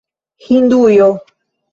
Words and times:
Hindujo 0.45 1.09